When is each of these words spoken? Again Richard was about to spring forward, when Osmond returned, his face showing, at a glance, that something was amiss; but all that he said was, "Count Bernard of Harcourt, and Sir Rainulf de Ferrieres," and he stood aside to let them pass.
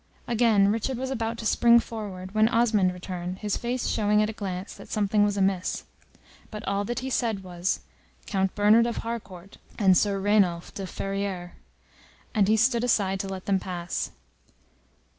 Again 0.27 0.71
Richard 0.71 0.97
was 0.97 1.11
about 1.11 1.37
to 1.37 1.45
spring 1.45 1.79
forward, 1.79 2.33
when 2.33 2.47
Osmond 2.49 2.91
returned, 2.91 3.37
his 3.37 3.55
face 3.55 3.85
showing, 3.85 4.19
at 4.23 4.31
a 4.31 4.33
glance, 4.33 4.73
that 4.73 4.89
something 4.89 5.23
was 5.23 5.37
amiss; 5.37 5.83
but 6.49 6.67
all 6.67 6.83
that 6.85 7.01
he 7.01 7.09
said 7.11 7.43
was, 7.43 7.81
"Count 8.25 8.55
Bernard 8.55 8.87
of 8.87 8.97
Harcourt, 9.05 9.57
and 9.77 9.95
Sir 9.95 10.19
Rainulf 10.19 10.73
de 10.73 10.87
Ferrieres," 10.87 11.51
and 12.33 12.47
he 12.47 12.57
stood 12.57 12.83
aside 12.83 13.19
to 13.19 13.27
let 13.27 13.45
them 13.45 13.59
pass. 13.59 14.09